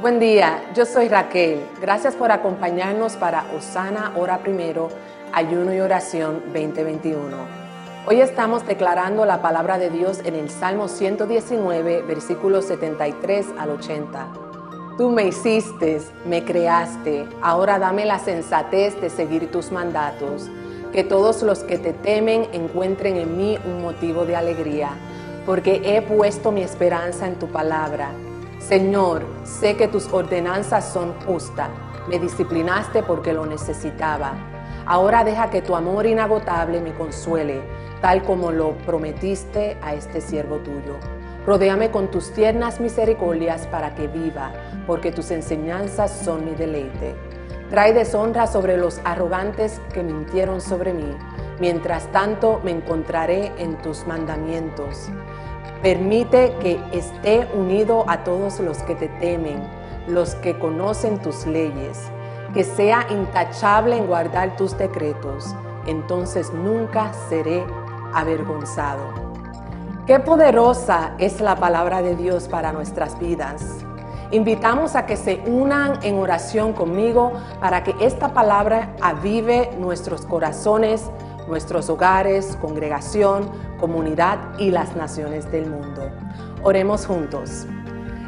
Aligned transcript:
Buen 0.00 0.18
día, 0.18 0.60
yo 0.74 0.86
soy 0.86 1.08
Raquel. 1.08 1.60
Gracias 1.80 2.16
por 2.16 2.32
acompañarnos 2.32 3.12
para 3.12 3.44
Osana 3.56 4.12
Hora 4.16 4.38
Primero, 4.38 4.88
Ayuno 5.32 5.72
y 5.72 5.78
Oración 5.78 6.42
2021. 6.52 7.36
Hoy 8.04 8.20
estamos 8.20 8.66
declarando 8.66 9.24
la 9.24 9.40
palabra 9.40 9.78
de 9.78 9.90
Dios 9.90 10.18
en 10.24 10.34
el 10.34 10.50
Salmo 10.50 10.88
119, 10.88 12.02
versículos 12.02 12.64
73 12.64 13.46
al 13.56 13.70
80. 13.70 14.26
Tú 14.98 15.10
me 15.10 15.28
hiciste, 15.28 16.00
me 16.26 16.44
creaste, 16.44 17.28
ahora 17.40 17.78
dame 17.78 18.04
la 18.04 18.18
sensatez 18.18 19.00
de 19.00 19.08
seguir 19.08 19.52
tus 19.52 19.70
mandatos. 19.70 20.50
Que 20.92 21.04
todos 21.04 21.44
los 21.44 21.60
que 21.60 21.78
te 21.78 21.92
temen 21.92 22.48
encuentren 22.52 23.16
en 23.16 23.36
mí 23.36 23.58
un 23.64 23.82
motivo 23.82 24.24
de 24.24 24.34
alegría, 24.34 24.90
porque 25.46 25.80
he 25.84 26.02
puesto 26.02 26.50
mi 26.50 26.62
esperanza 26.62 27.28
en 27.28 27.36
tu 27.36 27.46
palabra. 27.46 28.10
Señor, 28.68 29.26
sé 29.42 29.76
que 29.76 29.88
tus 29.88 30.10
ordenanzas 30.10 30.90
son 30.90 31.12
justas. 31.26 31.68
Me 32.08 32.18
disciplinaste 32.18 33.02
porque 33.02 33.34
lo 33.34 33.44
necesitaba. 33.44 34.32
Ahora 34.86 35.22
deja 35.22 35.50
que 35.50 35.60
tu 35.60 35.76
amor 35.76 36.06
inagotable 36.06 36.80
me 36.80 36.94
consuele, 36.94 37.60
tal 38.00 38.22
como 38.22 38.52
lo 38.52 38.72
prometiste 38.78 39.76
a 39.82 39.92
este 39.92 40.22
siervo 40.22 40.60
tuyo. 40.60 40.96
Rodéame 41.46 41.90
con 41.90 42.10
tus 42.10 42.32
tiernas 42.32 42.80
misericordias 42.80 43.66
para 43.66 43.94
que 43.94 44.08
viva, 44.08 44.50
porque 44.86 45.12
tus 45.12 45.30
enseñanzas 45.30 46.10
son 46.24 46.46
mi 46.46 46.54
deleite. 46.54 47.14
Trae 47.68 47.92
deshonra 47.92 48.46
sobre 48.46 48.78
los 48.78 48.98
arrogantes 49.04 49.78
que 49.92 50.02
mintieron 50.02 50.62
sobre 50.62 50.94
mí. 50.94 51.14
Mientras 51.60 52.10
tanto 52.12 52.60
me 52.64 52.72
encontraré 52.72 53.52
en 53.58 53.76
tus 53.78 54.06
mandamientos. 54.06 55.08
Permite 55.82 56.54
que 56.60 56.80
esté 56.92 57.48
unido 57.54 58.04
a 58.08 58.24
todos 58.24 58.58
los 58.60 58.78
que 58.78 58.94
te 58.94 59.08
temen, 59.08 59.62
los 60.08 60.34
que 60.36 60.58
conocen 60.58 61.20
tus 61.20 61.46
leyes, 61.46 62.10
que 62.52 62.64
sea 62.64 63.06
intachable 63.10 63.96
en 63.96 64.06
guardar 64.06 64.56
tus 64.56 64.76
decretos. 64.76 65.54
Entonces 65.86 66.52
nunca 66.52 67.12
seré 67.28 67.64
avergonzado. 68.14 69.34
Qué 70.06 70.20
poderosa 70.20 71.12
es 71.18 71.40
la 71.40 71.56
palabra 71.56 72.02
de 72.02 72.16
Dios 72.16 72.48
para 72.48 72.72
nuestras 72.72 73.18
vidas. 73.18 73.84
Invitamos 74.30 74.96
a 74.96 75.06
que 75.06 75.16
se 75.16 75.42
unan 75.46 75.98
en 76.02 76.18
oración 76.18 76.72
conmigo 76.72 77.32
para 77.60 77.84
que 77.84 77.94
esta 78.00 78.34
palabra 78.34 78.94
avive 79.00 79.70
nuestros 79.78 80.26
corazones, 80.26 81.10
nuestros 81.48 81.88
hogares, 81.90 82.56
congregación, 82.60 83.50
comunidad 83.78 84.38
y 84.58 84.70
las 84.70 84.96
naciones 84.96 85.50
del 85.50 85.70
mundo. 85.70 86.10
Oremos 86.62 87.06
juntos. 87.06 87.66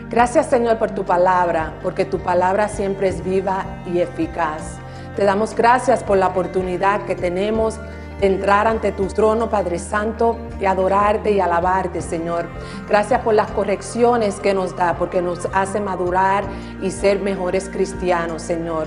Gracias 0.08 0.46
Señor 0.46 0.78
por 0.78 0.92
tu 0.92 1.04
palabra, 1.04 1.74
porque 1.82 2.04
tu 2.04 2.18
palabra 2.18 2.68
siempre 2.68 3.08
es 3.08 3.24
viva 3.24 3.64
y 3.86 4.00
eficaz. 4.00 4.78
Te 5.16 5.24
damos 5.24 5.54
gracias 5.54 6.04
por 6.04 6.18
la 6.18 6.28
oportunidad 6.28 7.06
que 7.06 7.14
tenemos 7.14 7.80
entrar 8.20 8.66
ante 8.66 8.92
tu 8.92 9.06
trono, 9.08 9.50
Padre 9.50 9.78
Santo, 9.78 10.38
y 10.60 10.64
adorarte 10.64 11.32
y 11.32 11.40
alabarte, 11.40 12.00
Señor. 12.00 12.46
Gracias 12.88 13.20
por 13.20 13.34
las 13.34 13.50
correcciones 13.50 14.40
que 14.40 14.54
nos 14.54 14.76
da, 14.76 14.96
porque 14.96 15.20
nos 15.20 15.46
hace 15.52 15.80
madurar 15.80 16.44
y 16.80 16.90
ser 16.90 17.20
mejores 17.20 17.68
cristianos, 17.68 18.42
Señor. 18.42 18.86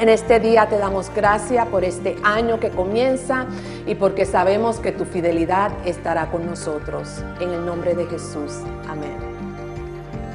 En 0.00 0.08
este 0.08 0.40
día 0.40 0.66
te 0.68 0.78
damos 0.78 1.10
gracias 1.14 1.66
por 1.68 1.84
este 1.84 2.16
año 2.24 2.58
que 2.58 2.70
comienza 2.70 3.46
y 3.86 3.94
porque 3.94 4.26
sabemos 4.26 4.80
que 4.80 4.90
tu 4.92 5.04
fidelidad 5.04 5.70
estará 5.84 6.30
con 6.30 6.46
nosotros. 6.46 7.22
En 7.40 7.50
el 7.50 7.64
nombre 7.64 7.94
de 7.94 8.06
Jesús. 8.06 8.60
Amén. 8.88 9.16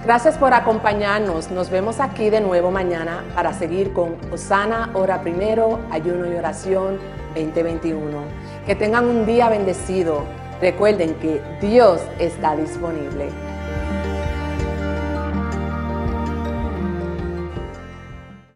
Gracias 0.06 0.38
por 0.38 0.54
acompañarnos. 0.54 1.52
Nos 1.52 1.70
vemos 1.70 2.00
aquí 2.00 2.30
de 2.30 2.40
nuevo 2.40 2.72
mañana 2.72 3.26
para 3.36 3.52
seguir 3.52 3.92
con 3.92 4.16
Osana, 4.32 4.92
hora 4.94 5.22
primero, 5.22 5.80
ayuno 5.92 6.32
y 6.32 6.36
oración 6.36 6.98
2021. 7.36 8.18
Que 8.66 8.76
tengan 8.76 9.06
un 9.06 9.26
día 9.26 9.50
bendecido. 9.50 10.24
Recuerden 10.62 11.16
que 11.16 11.42
Dios 11.60 12.00
está 12.20 12.56
disponible. 12.56 13.47